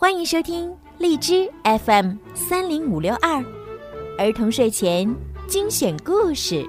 [0.00, 3.44] 欢迎收听荔枝 FM 三零五六二
[4.16, 5.12] 儿童睡前
[5.48, 6.64] 精选故事。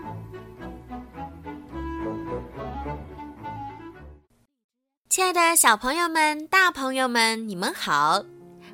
[5.10, 8.26] 亲爱的小朋友们、大朋友们，你们好！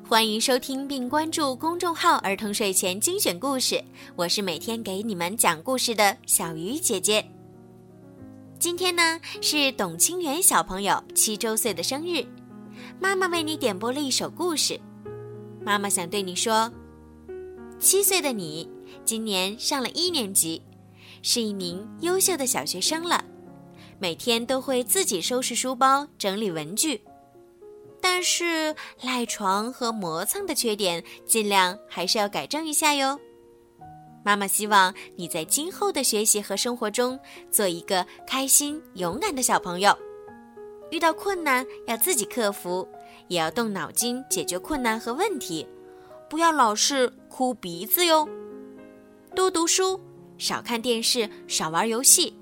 [0.08, 3.84] 欢迎收听并关注公众号“儿童睡前精选故事”，
[4.16, 7.22] 我是每天给你们讲故事的小鱼姐姐。
[8.58, 12.24] 今天呢是董清源小朋友七周岁的生日，
[13.00, 14.80] 妈妈为你点播了一首故事。
[15.62, 16.70] 妈妈想对你说：
[17.78, 18.68] 七岁的你
[19.04, 20.62] 今年上了一年级，
[21.22, 23.24] 是一名优秀的小学生了，
[23.98, 27.02] 每天都会自己收拾书包、整理文具。
[28.00, 33.18] 但是赖床和磨蹭的缺点，尽量还是要改正一下哟。
[34.24, 37.18] 妈妈希望你在今后的学习和生活中，
[37.50, 39.96] 做一个开心、勇敢的小朋友。
[40.90, 42.88] 遇到困难要自己克服，
[43.28, 45.66] 也要动脑筋解决困难和问题，
[46.28, 48.28] 不要老是哭鼻子哟。
[49.34, 50.00] 多读书，
[50.38, 52.38] 少看电视，少玩游戏。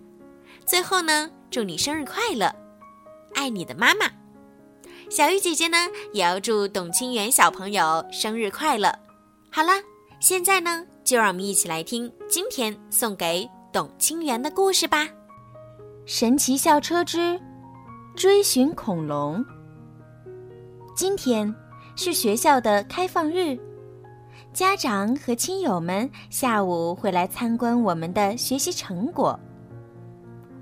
[0.64, 2.54] 最后呢，祝你生日快乐，
[3.34, 4.10] 爱你的妈妈。
[5.10, 5.76] 小鱼姐姐呢，
[6.12, 8.92] 也要祝董清源小朋友生日快乐。
[9.50, 9.72] 好了，
[10.20, 15.04] 现在呢，就让我们一起来听今天送给董清源的故事吧，
[16.06, 17.38] 《神奇校车之
[18.14, 19.44] 追寻恐龙》。
[20.94, 21.52] 今天
[21.96, 23.58] 是学校的开放日，
[24.52, 29.38] 家长和亲友们下午会来参观我们的学习成果。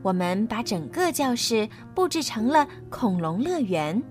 [0.01, 4.03] 我们把整个教室布置成了恐龙乐园。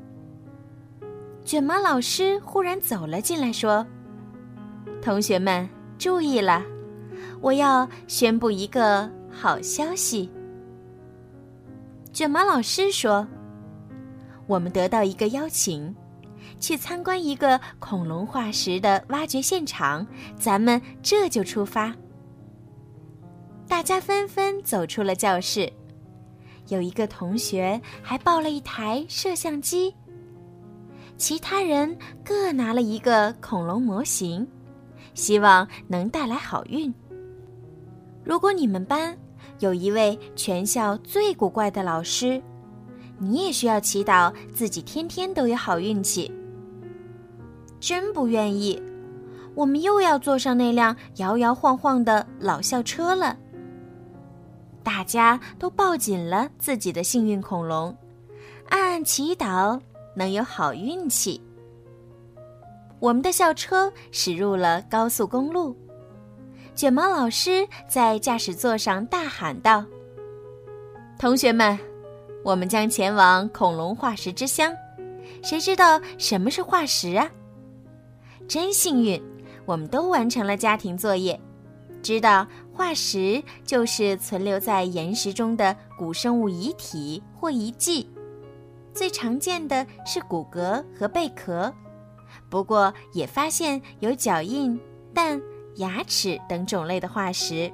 [1.44, 3.84] 卷毛老师忽然走了进来，说
[5.02, 6.64] ：“同学们注意了，
[7.42, 10.30] 我要宣布一个好消息。”
[12.14, 13.26] 卷毛老师说
[14.45, 15.95] ：“我们得到一个邀请，
[16.59, 20.06] 去参观一个恐龙化石的挖掘现场，
[20.38, 21.96] 咱们这就出发。”
[23.66, 25.72] 大家纷纷走出了教室，
[26.68, 29.96] 有一个同学还抱了一台摄像机。
[31.16, 34.46] 其他人各拿了一个恐龙模型，
[35.13, 36.94] 希望能带来好运。
[38.25, 39.18] 如果你们班
[39.62, 42.42] 有一位全校最古怪的老师，
[43.18, 46.32] 你也需要祈祷自己天天都有好运气。
[47.80, 48.82] 真不愿意，
[49.56, 53.38] 我们又要坐上那辆摇摇晃晃的老校车了。
[54.84, 57.96] 大家都抱紧了自己的幸运恐龙，
[58.70, 59.80] 暗暗祈祷。
[60.14, 61.42] 能有好运气。
[63.00, 65.74] 我们的校车驶入了高速公路，
[66.81, 69.86] 卷毛老师在驾驶座上大喊道
[71.19, 71.78] ：“同学们，
[72.44, 74.74] 我们将前往恐龙化石之乡。
[75.44, 77.30] 谁知道什么是化石啊？
[78.47, 79.22] 真幸运，
[79.64, 81.40] 我们都完成了家庭作业，
[82.02, 88.09] 知道化石就是存留在岩石中的古生物遗体或遗迹。”
[88.92, 91.72] 最常见的是骨骼和贝壳，
[92.50, 94.81] 不过也发现有脚印、
[95.13, 95.40] 蛋、
[95.76, 97.72] 牙齿等种类的化石。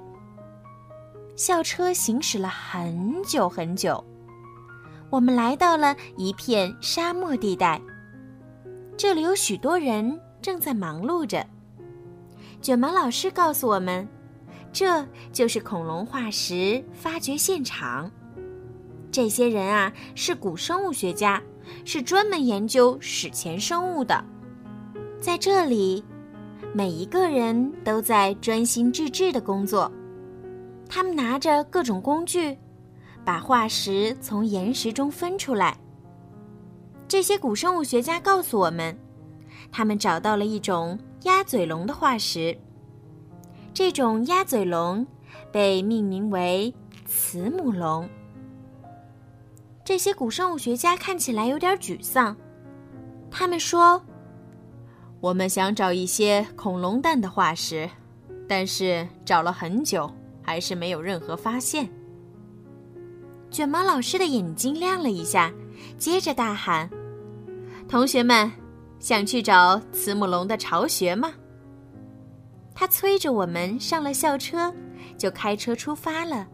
[1.36, 4.04] 校车行驶了很久很久，
[5.10, 7.80] 我们来到了一片沙漠地带。
[8.98, 11.46] 这里有许多人正在忙碌着。
[12.60, 14.08] 卷毛老师告诉我们，
[14.74, 18.10] 这就是恐龙化石发掘现场。
[19.12, 21.42] 这些人啊，是古生物学家，
[21.86, 24.26] 是专门研究史前生物的。
[25.22, 26.04] 在这里，
[26.74, 29.92] 每一个人都在专心致志的工作。
[30.90, 32.58] 他们拿着各种工具，
[33.26, 35.78] 把化石从岩石中分出来。
[37.08, 38.98] 这些古生物学家告诉我们，
[39.72, 42.58] 他们找到了一种鸭嘴龙的化石。
[43.74, 45.06] 这种鸭嘴龙
[45.52, 46.74] 被命名为
[47.06, 48.08] 慈母龙。
[49.84, 52.36] 这些古生物学家看起来有点沮丧。
[53.30, 54.02] 他们说
[55.20, 57.90] ：“我们想找一些恐龙蛋的化石，
[58.48, 60.10] 但是找了很久，
[60.42, 61.90] 还是没有任何发现。”
[63.50, 65.52] 卷毛老师的眼睛亮了一下，
[65.98, 66.90] 接着大喊
[67.88, 68.52] ：“同学们，
[69.00, 71.34] 想去找慈母龙的巢穴吗？”
[72.76, 74.72] 他催着我们上了校车，
[75.18, 76.48] 就开车出发了。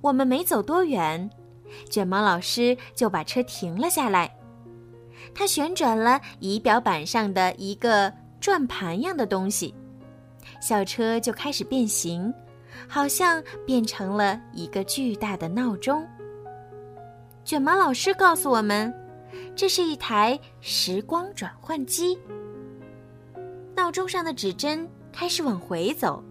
[0.00, 1.28] 我们没走多远。
[1.90, 4.32] 卷毛老师就把车停了下来，
[5.34, 9.74] 他旋转了仪表板上的一个转盘样的东西，
[10.60, 12.32] 校车就开始变形，
[12.88, 16.06] 好像变成了一个巨大的闹钟。
[17.44, 18.92] 卷毛老师告诉我们，
[19.54, 22.18] 这是一台时光转换机。
[23.74, 26.22] 闹钟上的指针开始往回走。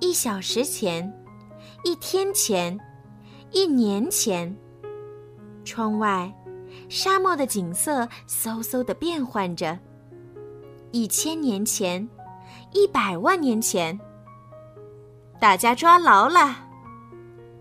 [0.00, 1.10] 一小时前，
[1.84, 2.78] 一天前，
[3.52, 4.54] 一年前，
[5.64, 6.30] 窗外
[6.88, 9.78] 沙漠的景色嗖嗖的变换着。
[10.92, 12.08] 一千年前，
[12.72, 13.98] 一百万年前，
[15.40, 16.56] 大家抓牢了！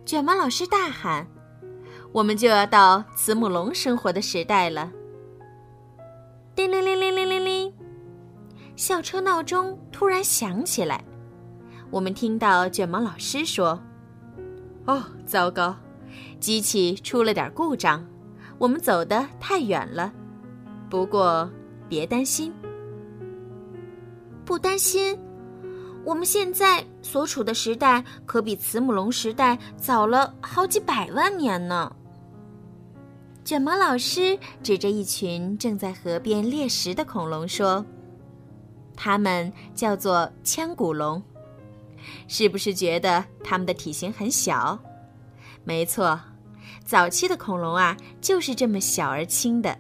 [0.06, 1.28] 卷毛老师大喊
[2.14, 4.92] ：“我们就要到慈母龙生活的时代了！”
[6.56, 7.74] 叮铃铃铃铃铃铃，
[8.76, 11.04] 校车闹钟突然响起来。
[11.90, 13.80] 我们听到卷毛老师说
[14.86, 15.76] ：“哦，糟糕，
[16.40, 18.06] 机器出了点故障，
[18.58, 20.12] 我们走得太远了。
[20.90, 21.50] 不过
[21.90, 22.54] 别担心，
[24.46, 25.18] 不担心，
[26.04, 31.94] 我们现在所处的时代可比慈母龙时代早了好几百万年呢。”
[33.44, 37.86] 卷毛老师指着一群正在河边猎食的恐龙说
[38.98, 41.22] ：“它们叫做腔骨龙。”
[42.28, 44.80] 是不是觉得它们的体型很小？
[45.64, 46.20] 没错，
[46.86, 49.76] 早期的恐龙啊就是这么小而轻的。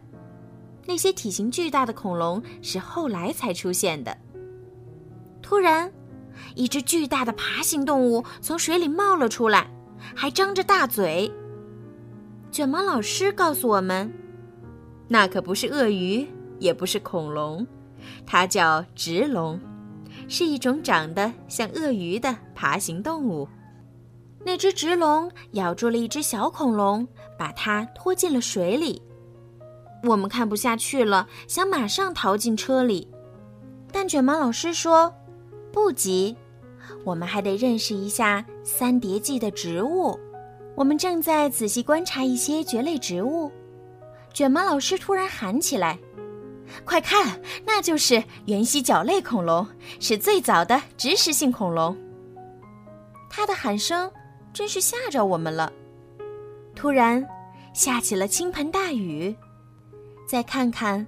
[0.86, 4.18] 那些体型巨大的恐龙是后来才出现的。
[5.42, 5.92] 突然，
[6.56, 9.69] 一只巨大的爬行动物从水里冒了出来，
[10.16, 11.31] 还张着大嘴。
[12.52, 14.12] 卷毛老师告诉我们，
[15.08, 16.28] 那可不是鳄鱼，
[16.60, 17.66] 也不是恐龙，
[18.25, 19.60] 它叫直龙。
[20.28, 23.48] 是一种长得像鳄鱼的爬行动物。
[24.46, 27.06] 那只直龙咬住了一只小恐龙，
[27.38, 29.02] 把它拖进了水里。
[30.04, 33.10] 我们看不下去了，想马上逃进车里，
[33.92, 35.12] 但卷毛老师说
[35.74, 36.38] ：“不急，
[37.04, 40.18] 我们还得认识一下三叠纪的植物。”
[40.78, 43.52] 我们正在仔细观察一些蕨类植物。
[44.32, 45.98] 卷毛老师突然喊起来。
[46.84, 49.66] 快看，那就是原蜥脚类恐龙，
[50.00, 51.98] 是最早的植食性恐龙。
[53.30, 54.12] 它的喊声
[54.56, 55.72] 真是吓着我们了。
[56.74, 57.28] 突然，
[57.74, 59.36] 下起了倾盆大雨。
[60.25, 61.06] 再看看，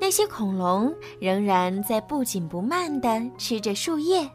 [0.00, 4.30] 那些恐龙仍然在不紧不慢地吃着树叶。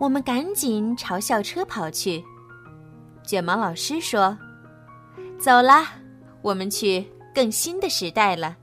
[0.00, 2.24] 我们赶紧朝校车跑去。
[3.22, 4.36] 卷毛老师说
[5.38, 5.86] ：“走了，
[6.42, 8.56] 我们去更新的时代了。”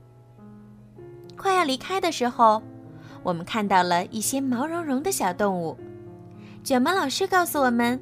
[1.34, 2.62] 快要离开的时候，
[3.22, 5.76] 我们看到了一些毛茸茸的小动物。
[6.62, 8.00] 卷毛老师告诉我们，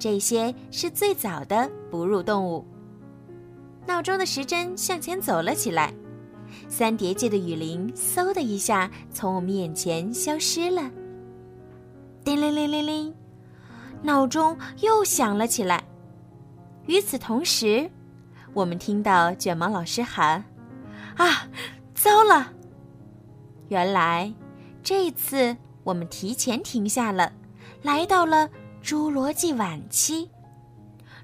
[0.00, 2.66] 这些是最早的哺乳动物。
[3.86, 5.92] 闹钟的时针向前走了起来，
[6.68, 10.90] 三叠纪的雨林嗖的一下从我们眼前消失了。
[12.24, 13.14] 叮铃铃铃铃，
[14.02, 15.84] 闹钟又响了起来。
[16.86, 17.90] 与此同时，
[18.54, 20.42] 我们听到卷毛老师喊
[21.16, 21.46] ：“啊，
[21.94, 22.52] 糟了！”
[23.68, 24.32] 原来，
[24.82, 25.54] 这次
[25.84, 27.32] 我们提前停下了，
[27.82, 28.48] 来到了
[28.82, 30.28] 侏罗纪晚期。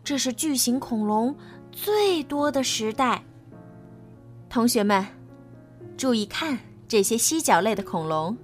[0.04, 1.34] 这是巨型恐龙
[1.72, 3.22] 最多的时代。
[4.48, 5.04] 同学们，
[5.96, 8.36] 注意看这些犀角类的恐龙。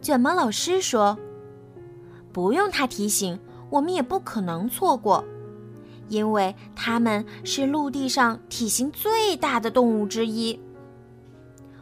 [0.00, 1.16] 卷毛老师说
[2.32, 3.38] ：“不用他提醒，
[3.70, 5.24] 我们也不可能错过，
[6.08, 10.58] 因为它们是陆地上体型最大的动物之一。”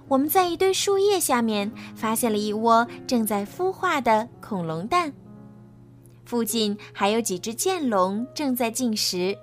[0.09, 5.13] 我们在一堆树叶下面发现了一窝正在孵化的恐龙蛋，
[6.27, 9.37] 附近还有几只剑龙正在进食。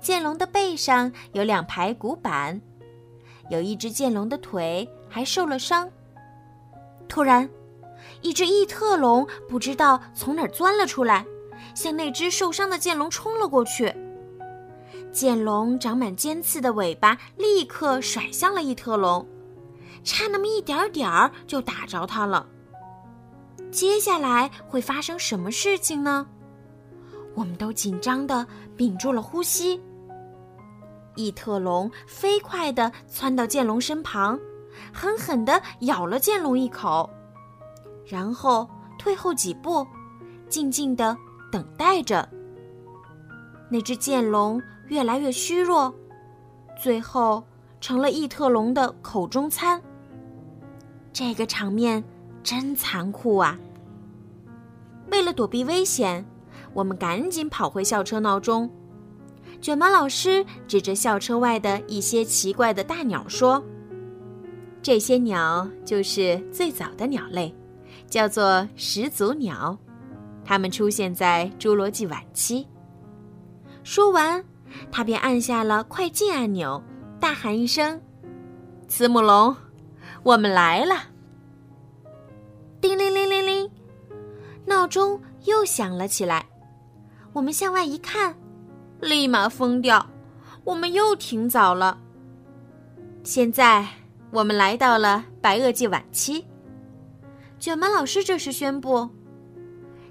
[0.00, 2.58] 剑龙的背上有两排骨板，
[3.50, 5.90] 有一只剑龙的腿还受了伤。
[7.08, 7.50] 突然，
[8.22, 11.26] 一只异特龙不知道从哪儿钻了出来，
[11.74, 13.92] 向那只受伤的剑龙冲了过去。
[15.12, 19.26] 剑龙长满尖刺的尾巴立刻甩向了异特龙。
[20.04, 22.46] 差那么一点点儿就打着它了。
[23.70, 26.26] 接下来会发生什么事情呢？
[27.34, 28.46] 我们都紧张的
[28.76, 29.80] 屏住了呼吸。
[31.14, 34.38] 异特龙飞快地窜到剑龙身旁，
[34.92, 37.08] 狠狠地咬了剑龙一口，
[38.06, 39.86] 然后退后几步，
[40.48, 41.16] 静静地
[41.50, 42.28] 等待着。
[43.68, 45.94] 那只剑龙越来越虚弱，
[46.80, 47.42] 最后
[47.80, 49.80] 成了异特龙的口中餐。
[51.12, 52.02] 这个场面
[52.42, 53.58] 真残酷啊！
[55.10, 56.24] 为了躲避危险，
[56.72, 58.70] 我们赶紧跑回校车闹钟。
[59.60, 63.62] 卷毛老师指着校车外的一些奇怪的大鸟说
[64.80, 67.54] ：“这些鸟就是最早的鸟类，
[68.08, 69.76] 叫做始祖鸟，
[70.44, 72.66] 它们出现在侏罗纪晚期。”
[73.84, 74.42] 说完，
[74.90, 76.82] 他便按下了快进按钮，
[77.18, 78.00] 大喊一声
[78.88, 79.54] ：“慈母龙，
[80.22, 80.94] 我们来了！”
[82.80, 83.70] 叮铃铃铃铃，
[84.64, 86.46] 闹钟又响了起来。
[87.34, 88.34] 我们向外一看，
[89.00, 90.08] 立马疯掉，
[90.64, 92.00] 我们又挺早了。
[93.22, 93.86] 现在
[94.30, 96.46] 我们来到了白垩纪晚期。
[97.58, 99.06] 卷毛老师这时宣布，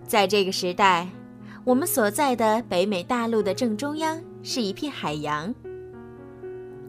[0.05, 1.09] 在这个时代，
[1.65, 5.53] 我们所在的北美大陆的正中央是一片海洋。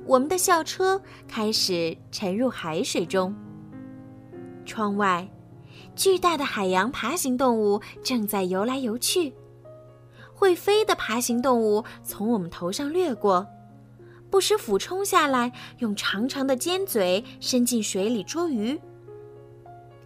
[0.04, 3.34] 我们的校车开始沉入海水中。
[4.66, 5.26] 窗外，
[6.00, 9.34] 巨大的海洋爬行动物正在游来游去。
[10.32, 13.46] 会飞的爬行动物从我们头上掠过，
[14.30, 18.80] 不时俯冲下来，用长长的尖嘴伸进水里捉鱼。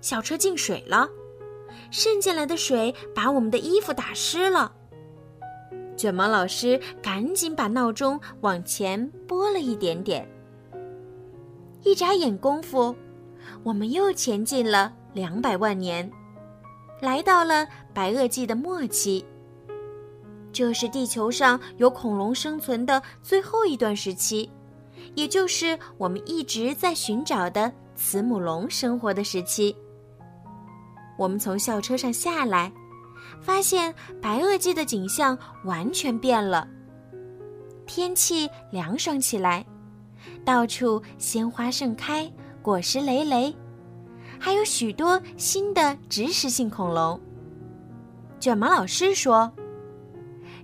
[0.01, 1.09] 小车进水了，
[1.93, 4.73] 渗进来的水把我们的衣服打湿了。
[5.97, 10.29] 卷毛老师赶紧把闹钟往前拨了一点点。
[11.85, 12.97] 一眨眼功夫，
[13.63, 16.11] 我们又前进了两百万年，
[17.01, 19.25] 来到了白垩纪的末期。
[20.53, 24.51] 这是地球上有恐龙生存的最后一段时期，
[25.15, 29.75] 也就是我们一直在寻找的慈母龙生活的时期。
[31.17, 32.73] 我们从校车上下来，
[33.41, 36.69] 发现白垩纪的景象完全变了。
[37.87, 39.65] 天气凉爽起来，
[40.45, 42.29] 到处鲜花盛开，
[42.63, 43.55] 果实累累，
[44.45, 47.19] 还有许多新的植食性恐龙。
[48.39, 49.51] 卷毛老师说：“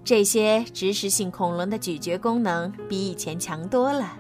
[0.04, 4.18] 这些植食性恐龙的咀嚼功能比以前强多了，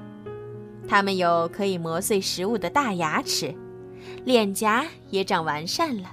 [0.88, 3.54] 它们有可以磨碎食物的大牙齿，
[4.24, 6.08] 脸颊也长完善了。”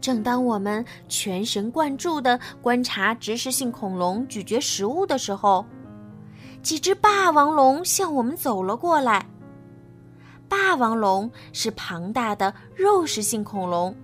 [0.00, 5.66] 正当我们全神贯注地观察植食性恐龙咀嚼食物的时候，
[6.62, 9.26] 几只霸王龙向我们走了过来。
[10.50, 13.94] 霸王龙是庞大的肉食性恐龙，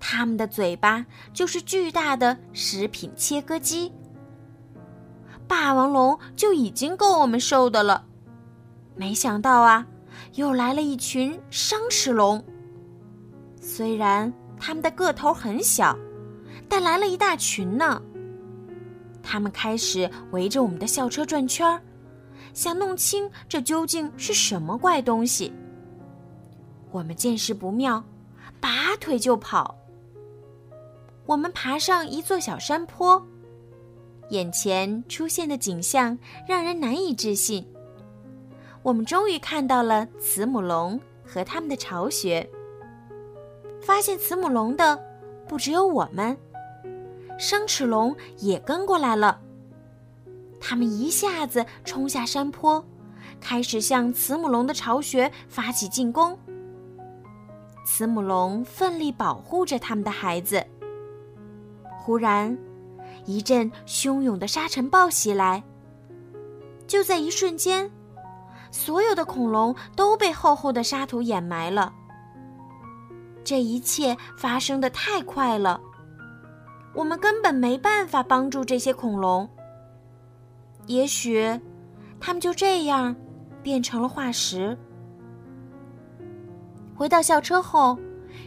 [0.00, 3.92] 它们的嘴巴就是巨大的食品切割机。
[5.46, 8.06] 霸王龙就已经够我们受的了，
[8.96, 9.86] 没想到啊，
[10.36, 12.42] 又来了一群伤齿龙。
[13.60, 14.32] 虽然。
[14.62, 15.96] 他们的个头很小，
[16.68, 17.98] 但来了一大群呢。
[19.22, 21.80] 他们开始围着我们的校车转圈儿，
[22.60, 25.50] 想弄清这究竟是什么怪东西。
[26.90, 28.04] 我们见势不妙，
[28.60, 29.74] 拔腿就跑。
[31.24, 33.26] 我们爬上一座小山坡，
[34.28, 37.66] 眼前出现的景象让人难以置信。
[38.82, 42.46] 我们终于看到了慈母龙和他们的巢穴。
[43.80, 45.02] 发现慈母龙的
[45.48, 46.36] 不只有我们，
[47.38, 49.40] 生齿龙也跟过来了。
[50.60, 52.84] 他们一下子冲下山坡，
[53.40, 56.38] 开始向慈母龙的巢穴发起进攻。
[57.84, 60.64] 慈母龙奋力保护着他们的孩子。
[61.98, 62.56] 忽然，
[63.24, 65.62] 一阵汹涌的沙尘暴袭来。
[66.86, 67.90] 就在一瞬间，
[68.70, 71.92] 所有的恐龙都被厚厚的沙土掩埋了。
[73.42, 75.80] 这一切发生的太快了，
[76.94, 79.48] 我们根本没办法帮助这些恐龙。
[80.90, 81.38] 也许，
[82.18, 83.14] 他们就这样
[83.62, 84.76] 变成了化石。
[86.96, 87.96] 回到校车后，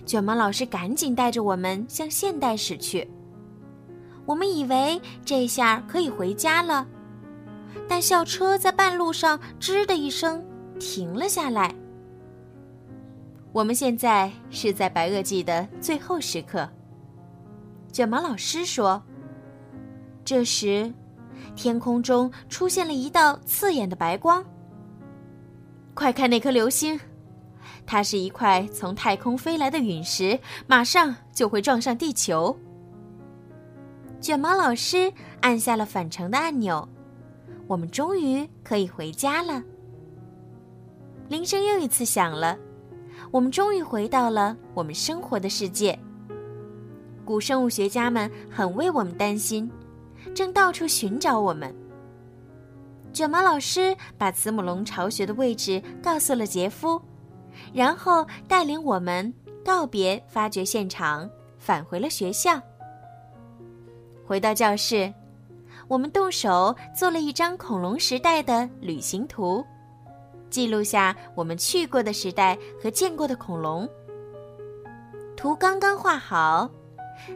[0.05, 3.09] 卷毛老师赶紧带着我们向现代驶去。
[4.25, 6.85] 我们以为这下可以回家了，
[7.87, 10.45] 但校车在半路上“吱”的一声
[10.77, 11.73] 停了下来。
[13.53, 16.69] 我们现在是在白垩纪的最后时刻。
[17.89, 19.01] 卷毛老师说
[20.25, 20.93] ：“这时，
[21.55, 24.43] 天空中出现了一道刺眼的白光。
[25.93, 26.99] 快看那颗流星，
[27.85, 32.57] 它是一块从太空飞来的陨石，马上就会撞上地球。”
[34.19, 36.87] 卷毛老师按下了返程的按钮，
[37.67, 39.61] 我们终于可以回家了。
[41.29, 42.57] 铃声又一次响了。
[43.31, 45.97] 我们终于回到了我们生活的世界。
[47.23, 49.69] 古生物学家们很为我们担心，
[50.33, 51.73] 正到处寻找我们。
[53.11, 56.99] 卷毛老师把慈母龙巢穴的位置告诉了杰夫，
[57.71, 59.31] 然后带领我们
[59.63, 62.59] 告别发掘现场，返回了学校。
[64.25, 65.13] 回到教室，
[65.87, 69.63] 我们动手做了一张恐龙时代的旅行图。
[70.49, 73.87] 记录下我们去过的时代和见过的恐龙。
[75.35, 76.69] 图刚刚画好，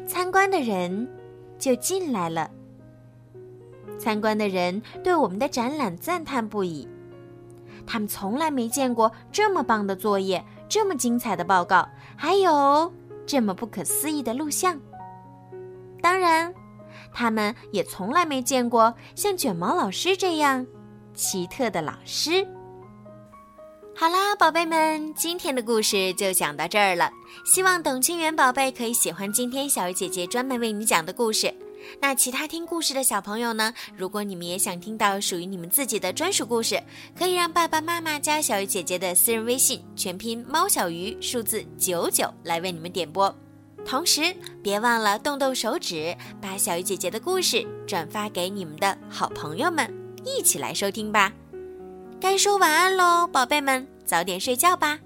[0.08, 1.08] 参观的人
[1.60, 2.50] 就进来了。
[3.98, 6.88] 参观的人对我们的展览赞叹不已。
[7.86, 12.92] 他们从来没见过这么棒的作业，这么精彩的报告，还有
[13.26, 14.80] 这么不可思议的录像。
[16.02, 16.54] 当然，
[17.14, 20.66] 他们也从来没见过像卷毛老师这样
[21.14, 22.46] 奇特的老师。
[23.96, 27.10] 好啦，宝贝们，今天的故事就讲到这儿了。
[27.46, 31.52] 希望董清源宝贝可以喜欢今天小鱼姐姐专门为你讲的故事。
[32.02, 33.74] 那其他听故事的小朋友呢？
[33.96, 36.82] 如果你们也想听到属于你们自己的专属故事，
[37.18, 43.34] 可以让爸爸妈妈加小鱼姐姐的私人微信，全拼猫小鱼数字九九来为你们点播。
[43.86, 49.92] 同时，别忘了动动手指，把小鱼姐姐的故事转发给你们的好朋友们，
[50.26, 51.32] 一起来收听吧。
[52.20, 55.00] 该说晚安喽，宝贝们，早点睡觉吧。